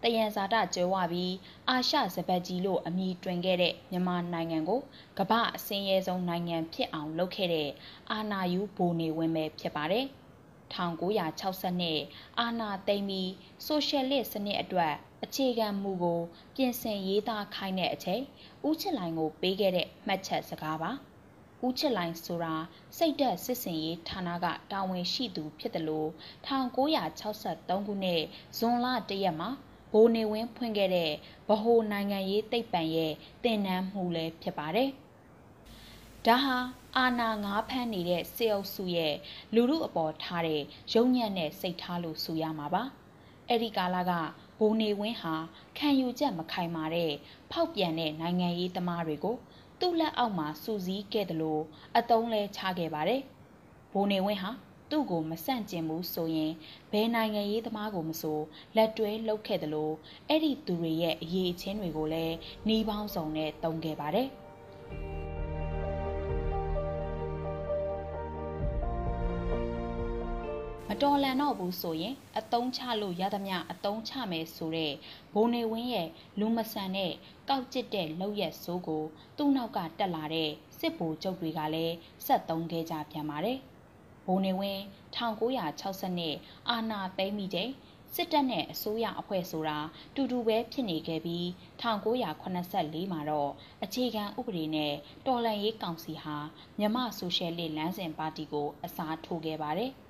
[0.03, 1.33] တယံဇာတကျွဲဝပြီး
[1.69, 4.79] အာရှစပတ်ကြီးလို့အမည်တွင်ခဲ့တဲ့မြန်မာနိုင်ငံကို
[5.19, 7.69] ကမ္ဘာအစင်းရဲဆုံးနိုင်ငံဖြစ်အောင်လုပ်ခဲ့တဲ့
[8.11, 10.05] အာနာယူဘိုနေဝင်ပဲဖြစ်ပါတယ်။
[10.73, 13.31] 1962အာနာသိမ့်ပြီး
[13.65, 16.19] ဆိုရှယ်လစ်စနစ်အတွက်အခြေခံမူကို
[16.55, 18.21] ပြင်ဆင်ရေးသားခိုင်းတဲ့အချိန်
[18.67, 20.91] ဦးချစ်လိုင်ကိုပေးခဲ့တဲ့မှတ်ချက်စကားပါ။
[21.63, 22.55] ဦးချစ်လိုင်ဆိုတာ
[22.97, 26.09] စိတ်သက်စစ်စင်ရေးဌာနကတာဝန်ရှိသူဖြစ်တယ်လို့
[26.47, 28.21] 1963ခုနှစ်
[28.57, 29.49] ဇွန်လ1ရက်မှာ
[29.91, 31.11] ဘိုးနေဝင်းဖွင့်ခဲ့တဲ့
[31.47, 34.89] ဗဟိုနိုင်ငံရေးသိပ္ပံရဲ့တင်နန်းမှုလည်းဖြစ်ပါတယ်။
[36.25, 36.57] ဒါဟာ
[36.97, 39.15] အာနာငါးဖမ်းနေတဲ့စေအုပ်စုရဲ့
[39.55, 40.61] လူမှုအပေါ်ထားတဲ့
[40.93, 42.83] ရုံညံ့တဲ့စိတ်ထားလို့ဆိုရမှာပါ။
[43.49, 44.11] အဲ့ဒီကာလက
[44.59, 45.35] ဘိုးနေဝင်းဟာ
[45.77, 47.11] ခံယူချက်မခိုင်မာတဲ့
[47.51, 49.35] ဖောက်ပြန်တဲ့နိုင်ငံရေးသမားတွေကို
[49.79, 51.63] သူ့လက်အောက်မှာစူးစီးခဲ့တယ်လို့
[51.97, 53.21] အတုံးလဲချခဲ့ပါတယ်။
[53.93, 54.51] ဘိုးနေဝင်းဟာ
[54.89, 56.51] သူ့ကိုမဆန့်ကျင်ဘူးဆိုရင်
[56.91, 58.39] ဘယ်နိုင်ငံရေးသမားကိုမဆို
[58.75, 59.93] လက်တွဲလှုပ်ခဲ့တယ်လို့
[60.29, 62.35] အဲ့ဒီသူတွေရဲ့အရေးအချင်းတွေကိုလည်း
[62.67, 64.29] နှီးပေါင်းစုံနဲ့တုံးခဲ့ပါတယ်။
[70.97, 74.93] မတော်လန်တော့ဘူးဆိုရင် အတုံးချလို့ရသမျှအတုံးချမယ်ဆိုတဲ့
[75.33, 77.13] ဘိုးနေဝင်းရဲ့လူမဆန်တဲ့
[77.49, 79.03] ကောက်ကျစ်တဲ့လောက်ရက်ဆိုးကို
[79.37, 83.57] သူ့နောက်ကတက်လာတဲ့စစ်ဗိုလ်ချုပ်တွေကလည်းဆက်သုံးခဲ့ကြပြန်ပါတယ်။
[84.25, 84.81] ဘိုးနေဝင်း
[85.15, 87.69] 1960အာနာသိမ်းမိတဲ့
[88.15, 89.79] စစ်တပ်နဲ့အစိုးရအဖွဲ့ဆိုတာ
[90.15, 91.45] တူတူပဲဖြစ်နေခဲ့ပြီး
[91.81, 93.51] 1984မှာတော့
[93.83, 94.93] အခြေခံဥပဒေနဲ့
[95.27, 96.37] တော်လှန်ရေးကောင်စီဟာ
[96.79, 99.93] မြမဆိုရှယ်လစ်လမ်းစဉ်ပါတီကိုအစားထိုးခဲ့ပါတယ်။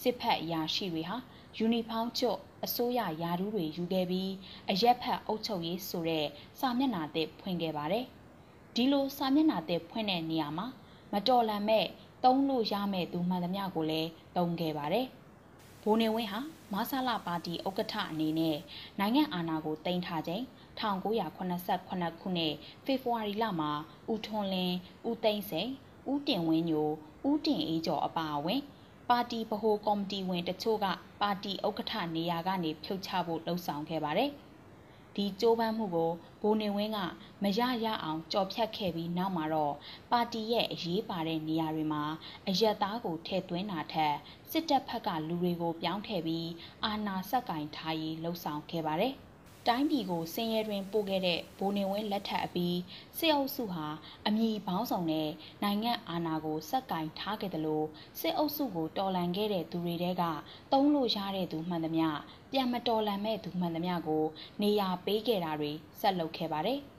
[0.00, 1.16] စစ်ဖက်အရာရှိတွေဟာ
[1.58, 4.32] ယူနီဖောင်းချွတ်အစိုးရယာဒူးတွေယူခဲ့ပြီး
[4.70, 6.26] အရက်ဖက်အုပ်ချုပ်ရေးဆိုတဲ့
[6.60, 8.04] စာမျက်နှာသစ်ဖွင့်ခဲ့ပါတယ်။
[8.74, 10.66] ဒီလိုစာမျက်နှာသစ်ဖွင့်တဲ့နေရာမှာ
[11.12, 11.86] မတော်လန်မဲ့
[12.24, 15.06] သုံးလို့ရမဲ့သူမှန်သမျှကိုလည်းတုံးခဲ့ပါတယ်။
[15.82, 16.40] ဘိုးနေဝင်းဟာ
[16.72, 18.56] မဆလာပါတီဥက္ကဋ္ဌအနေနဲ့
[18.98, 20.42] နိုင်ငံအာဏာကိုတင်ထားချိန်
[20.78, 22.54] 1989ခုနှစ်
[22.84, 23.70] ဖေဖော်ဝါရီလမှာ
[24.12, 24.74] ဦးထွန်းလင်း၊
[25.08, 25.68] ဦးသိန်းစိန်၊
[26.12, 26.88] ဦးတင်ဝင်းညို၊
[27.28, 28.60] ဦးတင်အေးကျော်အပါအဝင်
[29.10, 30.86] ပါတီဗဟိုကော်မတီဝင်တချို့က
[31.20, 34.30] ပါတီဥက္ကဋ္ဌနေရာကနေဖြုတ်ချဖို့လှုံ့ဆော်ခဲ့ပါတယ်။
[35.16, 36.10] ဒီကြိုးပမ်းမှုကို
[36.42, 36.98] ဘိုးနေဝင်းက
[37.42, 39.74] မရရအောင်ကြော်ဖြတ်ခဲ့ပြီးနောက်မှာတော့
[40.10, 42.04] ပါတီရဲ့အရေးပါတဲ့နေရာတွေမှာ
[42.48, 44.14] အယက်သားကိုထည့်သွင်းတာထက်
[44.50, 46.48] စစ်တပ်ဘက်ကလူတွေကိုပြောင်းထည့်ပြီး
[46.84, 49.14] အာဏာဆက်ကင်ထားရေးလှုံ့ဆော်ခဲ့ပါတယ်။
[49.68, 52.78] တိုင်းပြည်ကိုဆင်းရဲတွင်ပို့ခဲ့တဲ့ဘိုးနေဝင်းလက်ထပ်အပြီး
[53.18, 53.86] စစ်အုပ်စုဟာ
[54.26, 55.28] အမည်ပေါင်းစုံနဲ့
[55.62, 57.86] နိုင်ငံအာဏာကိုစက်ကင်ထားခဲ့တယ်လို့
[58.20, 60.22] စစ်အုပ်စုကိုတော်လှန်ခဲ့တဲ့သူတွေတဲက
[60.72, 62.08] တုံးလို့ရတဲ့သူမှန်သမျှ
[62.52, 64.24] ပြန်မတော်လှန်မဲ့သူမှန်သမျှကို
[64.62, 66.80] နေရာပေးခဲ့တာတွေဆက်လုပ်ခဲ့ပါတယ်။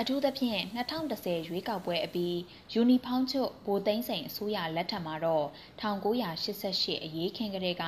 [0.00, 0.60] အထူးသဖြင့်
[1.04, 2.38] 2010ရွေးကောက်ပွဲအပြီး
[2.72, 5.46] ယူနီဖောင်းချုပ်ဗိုလ်သိန်းစိန်အစိုးရလက်ထက်မှာတော့
[5.80, 7.84] 1988အရေးခင်းကလေးက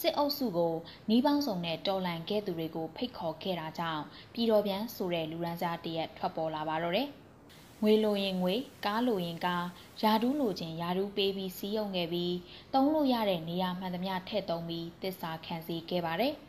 [0.00, 0.74] စစ်အုပ်စုကို
[1.08, 7.08] နှီးပေါင်းစုံနဲ့တော်လှန်ခဲ့သူတွေကိုဖိတ်ခေါ်ခဲ့တာကြောင့်ပြည်တော်ပြန်ဆိုတဲ့လူရန်စားတရက်ထွက်ပေါ်လာပါတော့တယ်။
[7.82, 8.54] ငွေလိုရင်ငွေ
[8.86, 9.66] ကားလိုရင်ကား
[10.02, 12.34] ယာဒူးလိုချင်ယာဒူးပေးပြီးစီးရုံခဲ့ပြီး
[12.74, 16.34] တုံးလို့ရတဲ့နေရာမှန်သမျှထည့်သုံးပြီးတစ္ဆာခံစီခဲ့ပါတယ်။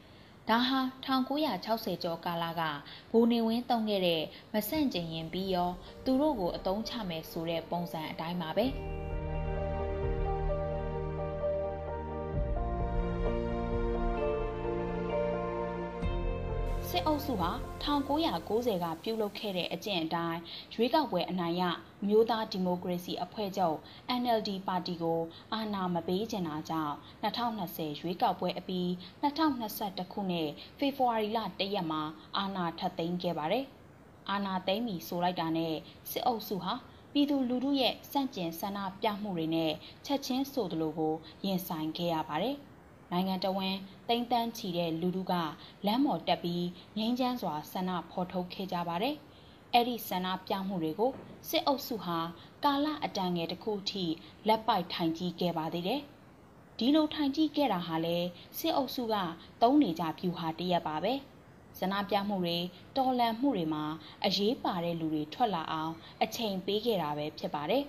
[0.50, 2.62] ဒါဟာ1960ကျော်ကာလက
[3.12, 4.22] ဘူနေဝင်းတုံးခဲ့တဲ့
[4.54, 5.72] မဆန့်ကျင်ရင်ပြီးရော
[6.06, 8.66] သူတို့ကိုအတုံးချမယ်ဆိုတဲ့ပုံစံအတိုင်းပါပဲ
[16.98, 17.52] စစ်အုပ်စုဟာ
[17.84, 20.40] 1990ကပြုလုပ်ခဲ့တဲ့အကျင့်အတိုင်း
[20.74, 21.64] ရွေးကောက်ပွဲအနိုင်ရ
[22.08, 23.78] မျိုးသားဒီမိုကရေစီအဖွဲ့ချုပ်
[24.22, 25.20] NLD ပါတီကို
[25.54, 28.88] အာဏာမပေးချင်တာကြောင့်2020ရွေးကောက်ပွဲအပြီး
[29.24, 32.02] 2021ခုနှစ်ဖေဖော်ဝါရီလ1ရက်မှာ
[32.38, 33.66] အာဏာထပ်သိမ်းခဲ့ပါတယ်။
[34.30, 35.74] အာဏာသိမ်းပြီဆိုလိုက်တာနဲ့
[36.12, 36.74] စစ်အုပ်စုဟာ
[37.14, 39.72] ပြည်သူလူထုရဲ့စန့်ကျင်ဆန္ဒပြမှုတွေနဲ့
[40.06, 41.14] ချက်ချင်းဆိုသလိုကို
[41.46, 42.58] ရင်ဆိုင်ခဲ့ရပါတယ်။
[43.16, 43.78] နိုင်ငံတော်ဝန်
[44.10, 45.34] တိမ့်တန်းချီတဲ့လူထုက
[45.86, 46.66] လမ်းပေါ်တက်ပြီး
[46.98, 49.16] ငိမ့်ချမ်းစွာဆန္ဒဖော်ထုတ်ခဲ့ကြပါတယ်။
[49.74, 51.12] အဲ့ဒီဆန္ဒပြမှုတွေကို
[51.50, 52.20] စစ်အုပ်စုဟာ
[52.64, 54.06] ကာလအတန်ငယ်တစ်ခုထိ
[54.48, 56.02] လက်ပိုက်ထိုင်ကြီးခဲ့ပါသေးတယ်။
[56.78, 58.18] ဒီလိုထိုင်ကြည့်ခဲ့တာဟာလေ
[58.58, 59.16] စစ်အုပ်စုက
[59.62, 61.14] တုံးနေကြဖြူဟာတရက်ပါပဲ
[61.80, 62.58] ဇနာပြမှုတွေ
[62.98, 63.84] တော်လန်မှုတွေမှာ
[64.26, 67.84] အရေးပါတဲ့လူတွေထွက်လာအောင်အချိန်ပေးခဲ့တာပဲဖြစ်ပါတယ်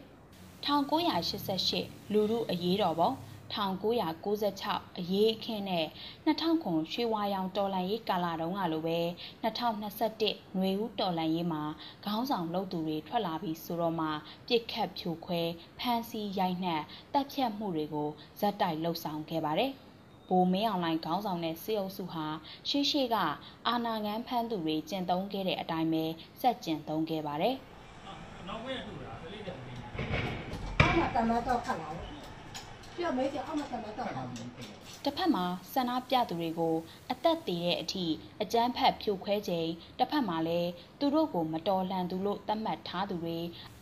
[0.64, 3.10] 1988လူမှုအရေးတော်ပုံ
[3.54, 5.86] 1996အရေးအခင်းနဲ့
[6.26, 8.98] 2000ရွှေဝါရောင်တော်လန်ရေးကာလတုန်းကလိုပဲ
[9.44, 11.62] 2021ຫນွေဦးတော်လန်ရေးမှာ
[12.04, 14.08] ခေါင်းဆောင်လုပ်သူတွေထွက်လာပြီးဆိုတော့မှ
[14.46, 15.40] ပြစ်ခတ်ဖြိုခွဲ
[15.78, 16.82] ဖမ်းဆီးရိုက်နှက်
[17.12, 18.08] တပ်ဖြတ်မှုတွေကို
[18.40, 19.72] ဇက်တိုက်လှုပ်ဆောင်ခဲ့ပါတယ်။
[20.30, 22.26] ဘိုမင်းအောင်လိုင်းခေါင်းဆောင်တဲ့စေအုပ်စုဟာ
[22.68, 23.16] ရှေးရှေးက
[23.68, 26.04] အာနာငန်းဖမ်းသူတွေကျင့်သုံးခဲ့တဲ့အတိုင်းပဲ
[26.40, 27.54] စက်ကျင့်သုံးခဲ့ပါတယ်။
[28.48, 29.56] နောက်ဝဲတူတာကလေးတဲ့
[30.80, 32.05] အောက်မှာတမတ်တော့ခတ်လာတယ်
[32.98, 34.24] ပြောမေးကြအောက်မှာတမတ်တော့ခတ်လာ
[35.04, 36.74] တစ်ဖက်မှာဆန္ဒပြသူတွေကို
[37.10, 38.06] အသက်သေးတဲ့အထိ
[38.42, 43.38] အကြမ်းဖက်ဖြိုခွဲချိန်တစ်ဖက်မှာလည်းသူတို့ကို မတော်လှန်သူလို့သတ်မှတ်ထားသူတွေ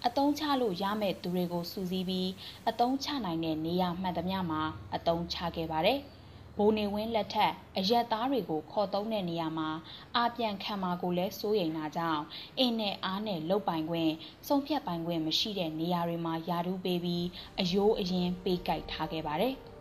[0.07, 2.31] အတုံးချလို့ရမယ့်သူတွေကိုစူးစီးပြီး
[2.69, 4.63] အတုံးချနိုင်တဲ့နေရာမှန်သမျှမှာ
[4.95, 6.01] အတုံးချခဲ့ပါတယ်။
[6.57, 9.71] ဘိုးနေဝင်းလက်ထက်အရက်သားတွေကိုခေါ်သုံးတဲ့နေရာမှာ
[10.17, 12.23] အာပြန်ခံမှာကိုလည်းစိုးရိမ်တာကြောင့်
[12.59, 14.13] အင်းနဲ့အားနဲ့လုတ်ပိုင်ခွင့်
[14.49, 17.25] စုံဖြတ်ပိုင်ခွင့်မရှိတဲ့နေရာတွေမှာယာတူးပေးပြီး
[17.61, 19.57] အယိုးအရင်ပေးကြိုက်ထားခဲ့ပါတယ်။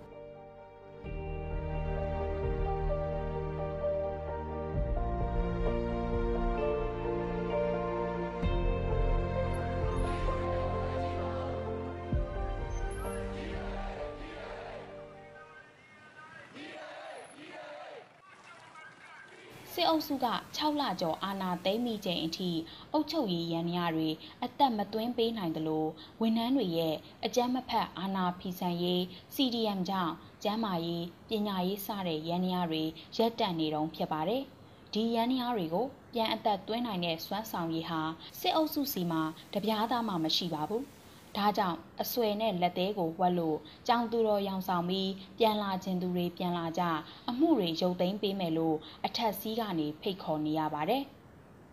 [19.73, 22.49] စစ်အုပ်စုက6လကျော်အာဏာသိမ်းမိချိန်အထိ
[22.91, 24.09] အုပ်ချုပ်ရေးရန်ရာတွေ
[24.43, 25.85] အသက်မသွင်းပေးနိုင်သလို
[26.21, 29.01] ဝန်ထမ်းတွေရဲ့အကြမ်းမဖက်အာဏာဖီဆန်ရေး
[29.35, 32.83] CDM ကြောင့်ကျန်းမာရေးပညာရေးစတဲ့ရန်ရာတွေ
[33.17, 34.43] ရပ်တန့်နေတုံးဖြစ်ပါတယ်။
[34.93, 38.01] ဒီရန်ရာတွေကိုပြန်အသက်သွင်းနိုင်တဲ့စွမ်းဆောင်ရည်ဟာ
[38.39, 39.21] စစ်အုပ်စုစီမှာ
[39.53, 40.83] တပြားသားမှမရှိပါဘူး။
[41.37, 46.83] ဒါကြောင့်အဆွေနဲ့လက်သေးကိုဝက်လို့ကြောင်သူတော်ရောင်ဆောင်ပြီးပြန်လာခြင်းသူတွေပြန်လာကြ
[47.29, 51.03] အမှုတွေရုပ်သိမ်းပေးမယ်လို့အထက်စီးကနေဖိတ်ခေါ်နေရပါတယ်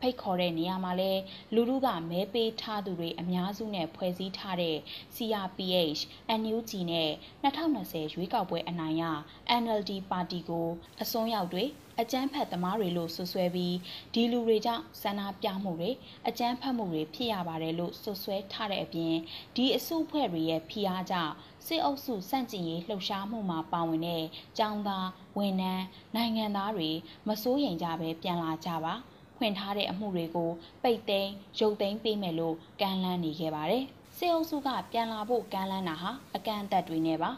[0.00, 1.12] ဖိတ်ခေါ်တဲ့နေရာမှာလဲ
[1.54, 4.76] လူလူကမဲပေးထားသူတွေအများစုနဲ့ဖွဲ့စည်းထားတဲ့
[5.16, 6.00] CRPH,
[6.40, 7.10] NUG နဲ့
[7.44, 9.04] 2020ရွေးကောက်ပွဲအနိုင်ရ
[9.62, 10.68] NLD ပါတီကို
[11.02, 11.64] အစွန်းရောက်တွေ
[12.00, 13.76] အကြမ်းဖက်သမားတွေလို့ဆွဆွဲပြီး
[14.14, 15.90] ဒီလူတွေကြောင့်ဆန္ဒပြမှုတွေ
[16.28, 19.14] အကြမ်းဖက်မှုတွေဖြစ်ရပါတယ်လို့ဆွဆွဲထားတဲ့အပြင်
[19.56, 21.32] ဒီအစုအဖွဲ့တွေရဲ့ဖိအားကြောင့်
[21.66, 24.24] စစ်အုပ်စုစန့်ကျင်ရေးလှုပ်ရှားမှုမှာပါဝင်တဲ့
[24.58, 25.08] ចောင်းသား
[25.38, 25.84] ဝန်ထမ်း
[26.16, 26.90] နိုင်ငံသားတွေ
[27.28, 28.94] မစိုးရိမ်ကြဘဲပြန်လာကြပါ
[29.36, 30.50] ဖွင့်ထားတဲ့အမှုတွေကို
[30.82, 33.84] ပိတ်သိမ်းရုပ်သိမ်းပေးမယ်လို့ကမ်းလှမ်းနေခဲ့ပါတယ်
[34.16, 37.30] စစ်အုပ်စုကပြန်လာဖို့ကမ်းလှမ်းတာဟာအကန့်အသတ်တွေနဲ့ပါ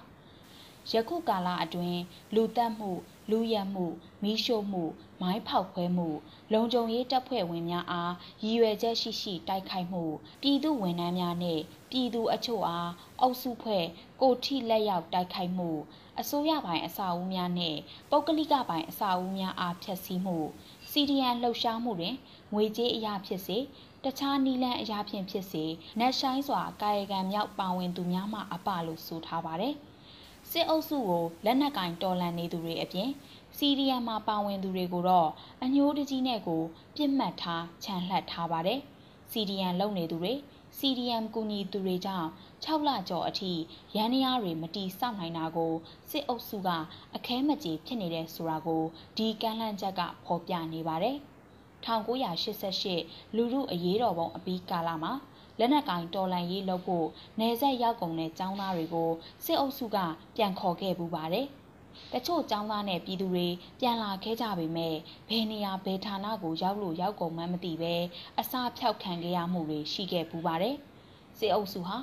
[0.90, 2.00] ယခုကာလအတွင်း
[2.34, 2.90] လူတက်မှု
[3.30, 3.86] လူရက်မှု
[4.22, 4.84] မီးရှို့မှု
[5.20, 6.08] မိုင်းဖောက်ခွဲမှု
[6.52, 10.04] လုံခြုံရေးတပ်ဖွဲ့ဝင်များအားရည်ရွယ်ချက်ရှိရှိတိုက်ခိုက်မှု
[10.42, 13.84] ပြည်သူဝန်ထမ်းများနှင့်ပြည်သူအချို့အားအုပ်စုဖွဲ့
[14.20, 15.70] ကိုထိလက်ရောက်တိုက်ခိုက်မှု
[16.20, 17.78] အစိုးရပိုင်းအစာအုပ်များနှင့်
[18.10, 20.36] ပုဂ္ဂလိကပိုင်းအစာအုပ်များအားဖျက်ဆီးမှု
[20.90, 22.16] စီဒီယန်လှုပ်ရှားမှုတွင်
[22.52, 23.58] ငွေကြေးအရာဖြစ်စေ
[24.04, 25.64] တခြားနီလန်းအရာဖြင့်ဖြစ်စေ
[25.98, 29.76] နက်ဆိုင်စွာကာယကံမြောက်ပါဝင်သူများမှအပလို့ဆိုထားပါတယ်။
[30.50, 33.10] စစ်အုပ်စုကိုလက်နက်ကင်တော်လှန်နေသူတွေအပြင်
[33.56, 35.28] စီးရီးယားမှာပါဝင်သူတွေကိုတော့
[35.62, 36.62] အညိုးတကြီးနဲ့ကို
[36.96, 38.80] ပြစ်မှတ်ထားခြံလှပ်ထားပါတယ်။
[39.32, 40.32] CDM လုပ်နေသူတွေ
[40.78, 42.28] CDM ကူညီသူတွေကြောင့်
[42.64, 43.52] 6လကျော်အထိ
[43.96, 45.72] ရန်နီယာတွေမတီစောက်နိုင်တာကို
[46.10, 46.68] စစ်အုပ်စုက
[47.16, 48.82] အခဲမကြေဖြစ်နေတဲ့ဆိုတာကို
[49.16, 51.16] ဒီကမ်းလှမ်းချက်ကဖော်ပြနေပါတယ်။
[51.84, 55.12] 1988လူမှုအရေးတော်ပုံအပြီးကာလမှာ
[55.58, 57.06] လက်နက်ကင်တော်လှန်ရေးလုပ်ဖို့
[57.40, 59.10] နေဆက်ရောက်ကုန်တဲ့ចောင်းသားတွေကို
[59.44, 59.98] စစ်အုပ်စုက
[60.36, 61.46] ပြန်ခေါ်ခဲ့ပူပါတယ်။
[62.12, 63.46] တချို့ចောင်းသားနဲ့ပြည်သူတွေ
[63.80, 64.94] ပြန်လာခဲ့ကြပေမဲ့
[65.28, 67.94] ဘယ်နေရာဘယ်ဌာနကိုရောက်လို့ရောက်ကုန်မှန်းမသိပဲ
[68.40, 70.76] အစာဖြောက်ခံခဲ့ရမှုတွေရှိခဲ့ပူပါတယ်။
[71.38, 71.96] စစ်အုပ်စုဟာ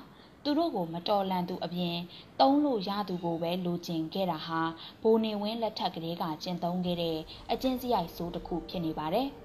[0.44, 1.98] သူတို့ကိုမတော်လန်သူအပြင်
[2.40, 4.62] တုံးလို့ရသူကိုပဲလိုချင်ခဲ့တာဟာ
[5.02, 7.18] ဘိုးနေဝင်းလက်ထက်ကလေးကကျင့်သုံးခဲ့တဲ့
[7.52, 9.30] အကျင့်စရိုက်ဆိုးတစ်ခုဖြစ်နေပါတယ်။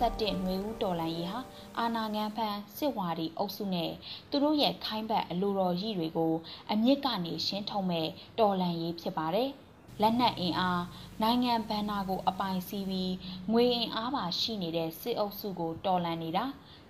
[0.00, 1.40] 2021ຫນွေဦးတော်လှန်ရေးဟာ
[1.78, 3.92] အာနာငံဖန်စစ်ဝါဒီအုပ်စုနဲ့
[4.30, 6.34] သူတို့ရဲ့ခိုင်းဘက်အလိုတော်ကြီးတွေကို
[6.72, 8.06] အမြင့်ကနေရှင်းထုံမဲ့
[8.38, 9.50] တော်လှန်ရေးဖြစ်ပါတယ်။
[10.02, 10.82] လက်နက်အင်အား
[11.22, 13.14] နိုင်ငံဘဏ္ဍာကို အပိုင်စီးပြီး
[13.52, 16.44] ငွေအင်အားပါရှိနေတဲ့စစ်အုပ်စုကို တော်လှန်နေတာ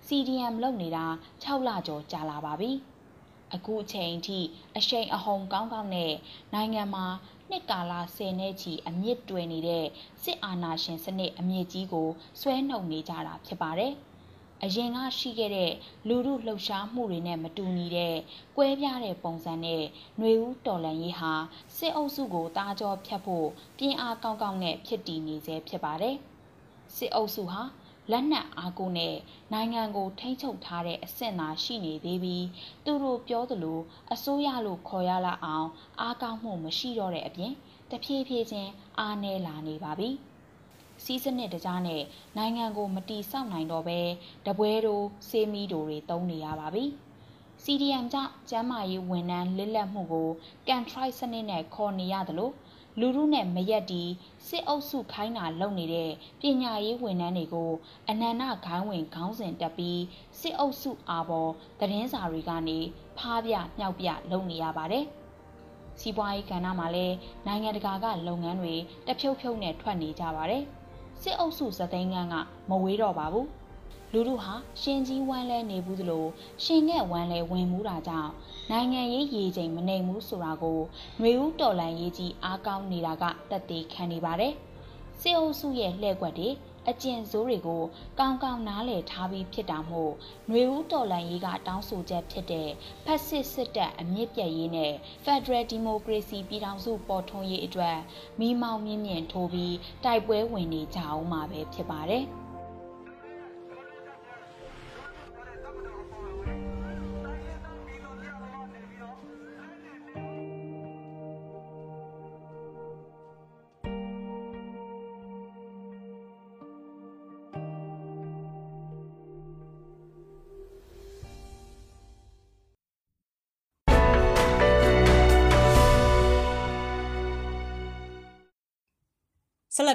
[0.07, 1.05] CDM လုပ်နေတာ
[1.43, 2.71] 6လကျော်ကြာလာပါပြီ။
[3.55, 4.39] အခုအချိန်အထိ
[4.77, 6.13] အရှိန်အဟုန်ကောင်းကောင်းနဲ့
[6.53, 7.05] နိုင်ငံမှာ
[7.49, 9.85] နှစ်ကာလဆယ်နှစ်ချီအမြင့်တွယ်နေတဲ့
[10.23, 13.93] စစ်အာဏာရှင်စနစ်အမြင့်ကြီးကိုဆွဲနှုတ်နေကြတာဖြစ်ပါတယ်။
[14.63, 15.71] အရင်ကရှိခဲ့တဲ့
[16.07, 18.15] လူမှုလှုပ်ရှားမှုတွေနဲ့မတူညီတဲ့
[18.57, 19.83] ကွဲပြားတဲ့ပုံစံနဲ့
[20.17, 21.33] ຫນွေဦးတော်လန်ရေးဟာ
[21.77, 26.15] စစ်အုပ်စုကိုတာကြောဖြတ်ဖို့ပြင်းအားကောင်းကောင်းနဲ့ဖြစ်တည်နေစေဖြစ်ပါတယ်။
[26.95, 27.61] စစ်အုပ်စုဟာ
[28.11, 29.15] လက်နက်အားကိုနဲ့
[29.53, 32.45] နိုင်ငံကိုထိန်းချုပ်ထားတဲ့အဆင့်သာရှိနေသေးပြီး
[32.85, 33.79] သူတို့ပြောသလို
[34.13, 35.67] အစိုးရလို့ခေါ်ရလာအောင်
[36.01, 37.53] အားကောင်းမှုမရှိတော့တဲ့အပြင်
[37.91, 40.09] တဖြည်းဖြည်းချင်းအားနည်းလာနေပါပြီ။
[41.03, 42.03] စီးစနစ်တကြားနဲ့
[42.37, 43.99] နိုင်ငံကိုမတီဆောက်နိုင်တော့ဘဲ
[44.45, 46.85] တပွဲတို့စေးမီတို့တွေတုံးနေရပါပြီ။
[47.63, 50.29] CDM ကြောင့်ကျန်းမာရေးဝန်ထမ်းလစ်လက်မှုကို
[50.67, 52.51] ကန်ထရိုက်စနစ်နဲ့ခေါ်နေရသလို
[53.01, 54.03] လူမှုနဲ့မရက်တီ
[54.47, 57.71] စစ်အုပ်စုခိုင်းတာလုပ်နေတဲ့ပညာရေးဝန်ထမ်းတွေကို
[58.09, 60.01] အနန္တခိုင်းဝင်ခေါင်းစဉ်တက်ပြီး
[60.39, 62.79] စစ်အုပ်စုအာဘော်သတင်းစာတွေကနေ
[63.17, 65.05] ဖားပြမြောက်ပြလုပ်နေရပါတယ်။
[65.99, 67.15] စီးပွားရေးကဏ္ဍမှာလည်း
[67.47, 68.73] နိုင်ငံတကာကလုပ်ငန်းတွေ
[69.07, 70.63] တဖြုတ်ဖြုတ်နဲ့ထွက်နေကြပါတယ်။
[71.21, 72.35] စစ်အုပ်စုစသိန်းကန်းက
[72.69, 73.45] မဝေးတော့ပါဘူး။
[74.13, 76.25] လူလူဟာရှင်ကြီးဝမ်းလဲနေဘူးသလို
[76.63, 78.31] ရှင်ငဲ့ဝမ်းလဲဝင်မှုတာကြောင့်
[78.71, 80.79] နိုင်ငံရေးရေချိန်မနိုင်ဘူးဆိုတာကို
[81.21, 84.53] မျိုးဦးတော်လန်ရေးကြီးအားကောင်းနေတာကတက်သေးခံနေပါတယ်။
[85.21, 86.49] စေအုပ်စုရဲ့လှည့်ကွက်တွေ
[86.89, 87.83] အကျဉ်ဆိုးတွေကို
[88.19, 90.13] ကောင်းကောင်းနားလည်ထားပြီးဖြစ်တာမို့
[90.47, 92.69] ຫນွေဦးတော်လန်ရေးကတောင်းဆိုချက်ဖြစ်တဲ့
[93.05, 94.93] ဖက်စစ်စစ်တပ်အမြင့်ပြည့်ရေးနဲ့
[95.23, 97.97] Federal Democracy ပြည်ထောင်စုပေါ်ထွန်းရေးအတွက်
[98.39, 102.25] မိမောင်းမြင့်မြင့်ထိုးပြီးတိုက်ပွဲဝင်နေကြအောင်မှာပဲဖြစ်ပါတယ်။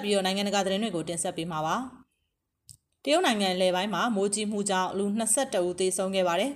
[0.02, 1.76] ဆက်လက်ပြီးတော့နိုင်ငံတကာသတင်းတွေကိုတင်ဆက်ပေးမှာပါ
[3.04, 6.52] တရုတ်နိုင်ငံအလဲပိုင်းမှာမိုးကြီးမှုကြောင့်လူ22ဦးသေဆုံးခဲ့ပါတယ်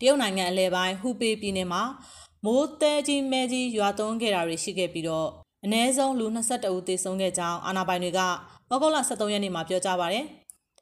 [0.00, 1.82] တရုတ်နိုင်ငံအလဲပိုင်းဟူပေပြည်နယ်မှာ
[2.44, 5.28] မိုးတဲကြီးမဲကြီးရွာသွန်းခဲ့တာတွေရှိခဲ့ပြီးတော့
[5.64, 8.28] အ ਨੇ ဆုံးလူ22ဦးသေဆုံးခဲ့ကြောင်းအာဏာပိုင်တွေကဩ
[8.70, 10.24] ဂုတ်လ23ရက်နေ့မှာပြောကြားပါတယ်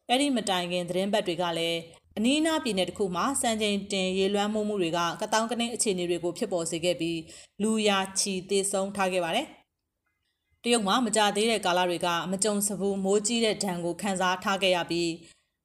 [0.08, 1.78] အဲ့ဒီမတိုင်ခင်သတင်းပတ်တွေကလည်း
[2.16, 7.18] အနီးအနားပြည်နယ်တစ်ခုမှာစံချိန်တင်ရေလွှမ်းမိုးမှုတွေကကတောင်းကနင်းအခြေအနေတွေကိုဖြစ်ပေါ်စေခဲ့ပြီး
[7.62, 9.46] လူရာချီသေဆုံးထားခဲ့ပါတယ်။
[10.64, 15.10] တရုတ်မှာမကြသေးတဲ့ကာလတွေကမကြုံစဘူးမိုးကြီးတဲ့ဒဏ်ကိုခံစားထားခဲ့ရပြီး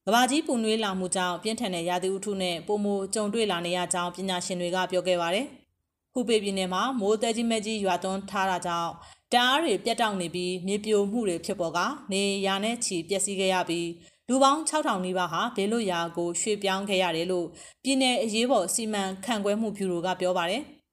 [0.06, 5.46] ကဘာကြီးပူနွေးလာမှုကြောင့်ပြင်းထန်တဲ့ရာသီဥတုနဲ့ပုံမိုကြုံတွေ့လာနေရကြောင်းပညာရှင်တွေကပြောခဲ့ပါတယ်။
[6.14, 8.92] ဟူပေပြည်နယ်မှာမိုးတဲကြီးမဲကြီးရွာသွန်းထားတာကြောင့်
[9.34, 11.80] တအားတွေပြတ်တောက်နေပြီးမြေပြိုမှုတွေဖြစ်ပေါ်က
[12.12, 13.90] နေရာနဲ့ချီပျက်စီးခဲ့ရပြီး
[14.28, 17.48] လူပေါင်း6000နီးပါးဟာဘေးလွတ်ရာကိုရွှေ့ပြောင်းခဲ့ရတယ်လို့
[17.84, 20.62] ပြည်내အရေးပေါ်စီမံခန့်ခွဲမှုဗျူရိုကပြောပါတယ်။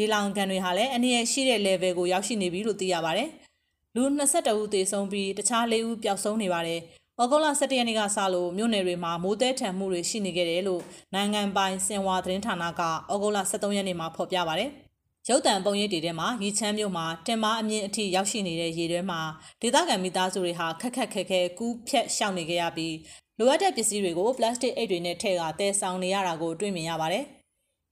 [0.00, 3.28] ရေလောင်ကန်တွေဟာလည်းအနေရရှိတဲ့ level ကိုရောက်ရှိနေပြီလို့သိရပါတယ်။
[3.94, 6.80] လူ22ဦးသေဆုံးပြီးတခြား၄ဦးပျောက်ဆုံးနေပါတယ်။
[7.20, 10.82] ဩဂုတ်လ17ရက်နေ့ကစလို့မြို့နယ်တွေမှာမိုးတဲထန်မှုတွေရှိနေခဲ့တယ်လို့
[11.14, 12.82] နိုင်ငံပိုင်စင်ဝါသတင်းဌာနက
[13.12, 14.70] ဩဂုတ်လ23ရက်နေ့မှာဖော်ပြပါတယ်။
[15.28, 19.20] ရုပ်တံပုံရိပ်တွေထဲမှာရီချမ်းမြို့မှာတင်မာအမြင့်အထိရောက်ရှိနေတဲ့ရေထဲမှာ
[19.62, 22.96] ဒေသခံမိသားစုတွေဟာခက်ခက်ခဲခဲကူးဖြတ်ရှောင်နေကြရပြီး
[23.38, 27.26] လိုအပ်တဲ့ပစ္စည်းတွေကိုပလတ်စတစ်အိတ်တွေနဲ့ထည့်ကတည်ဆောင်နေရတာကိုတွေ့မြင်ရပါတယ်။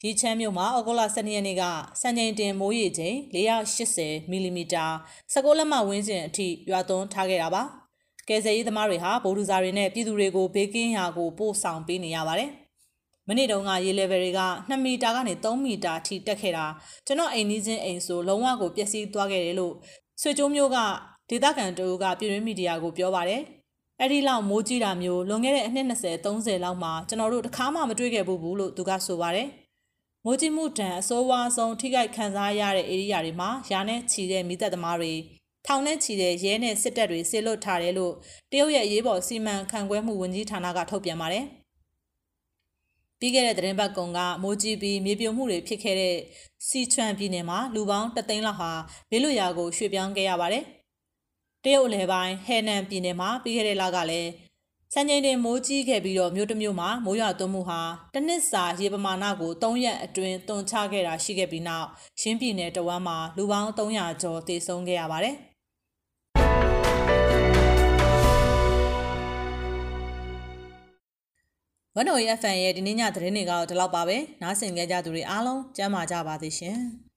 [0.05, 1.63] ရီချမ်းမြို့မှာဩဂုတ်လ12ရက်နေ့က
[2.01, 4.87] စံချိန်တင်မိုးရေချိန်480မီလီမီတာ
[5.33, 7.63] 16လက်မဝန်းကျင်အထိရွာသွန်းထားခဲ့တာပါ။
[8.29, 12.51] ကယ်ဆယ်ရေးသမားတွေဟာဗိုလ်ဒူဇာတွေနဲ့ပြည်သူတွေကိုဘေးကင်းရာကိုပို့ဆောင်ပေးနေရပါတယ်။
[13.29, 16.67] မနေ့တုန်းကရေလေဗယ်တွေက2မီတာကနေ3မီတာထိတက်ခဲ့တာ
[17.07, 19.75] ကျွန်တော်အိမ်နီးချင်းအိမ်ဆိုလုံးဝကိုပျက်စီးသွားခဲ့တယ်လို့
[20.21, 20.79] ဆွေကျိုးမျိုးက
[21.31, 23.43] ဒေသခံတအူးကပြည်တွင်းမီဒီယာကိုပြောပါတယ်။
[24.01, 29.49] အဲ့ဒီလောက်မိုးကြီးတာမျိုးလွန်ခဲ့တဲ့အနှစ်20 30လောက်မှာကျွန်တော်တို့တခါမှမတွေ့ခဲ့ဘူးလို့သူကဆိုပါတယ်။
[30.31, 35.13] မိုးကြီးမှုတံအစိုးဝါဆုံးထိခိုက်ခံစားရတဲ့ဧရိယာတွေမှာရာနဲ့ချီတဲ့မိသက်သမားတွေ
[35.67, 38.15] ထောင်နဲ့ချီတဲ့ရဲနဲ့စစ်တပ်တွေဆေလွတ်ထားတယ်လို့
[38.51, 41.45] တရုတ်ရဲ့အရေးပေါ်စီမံခန့်ခွဲမှုဝန်ကြီးဌာနကထုတ်ပြန်ပါတယ်။
[43.19, 46.17] ပြီးခဲ့တဲ့သတင်းပတ်ကုံကမိုးကြီးပြီးမြေပြိုမှုတွေဖြစ်ခဲ့တဲ့
[46.69, 48.73] စီချွမ်ပြည်နယ်မှာလူပေါင်းတသိန်းလောက်ဟာ
[49.11, 50.65] ဘေးလွတ်ရာကိုရွှေ့ပြောင်းခဲ့ရပါတယ်။
[51.65, 54.31] တရုတ်အလယ်ပိုင်းဟဲနန်ပြည်နယ်မှာပြီးခဲ့တဲ့လကလည်း
[54.95, 57.81] စံချိန်တင်မိုးကြီးခဲ့ပြီးတော့မြို့တစ်မြို့မှာမိုးရွာသွန်းမှုဟာ
[58.15, 61.89] တစ်နှစ်စာရေပမာဏကို3ရက်အတွင်းတွန်ချခဲ့တာရှိခဲ့ပြီးနောက်
[62.21, 65.35] ရှမ်းပြည်နယ်တဝမ်းမှာလူပေါင်း300ကျော်သေဆုံးခဲ့ရပါတယ်။
[71.97, 76.79] ဝန်တော် FM ရဲ့ဒီနေ့ညသတင်းတွေကတော့ဒီလောက်ပါပဲ။နားဆင်ကြကြသူတွေအားလုံးကျမ်းမာကြပါစေရှင်။